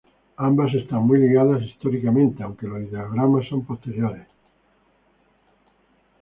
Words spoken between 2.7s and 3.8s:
Ideogramas son